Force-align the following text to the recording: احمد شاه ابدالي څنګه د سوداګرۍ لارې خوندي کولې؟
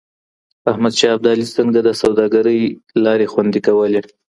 احمد 0.71 0.93
شاه 0.99 1.13
ابدالي 1.15 1.45
څنګه 1.57 1.79
د 1.83 1.89
سوداګرۍ 2.01 2.61
لارې 3.05 3.29
خوندي 3.33 3.61
کولې؟ 3.67 4.01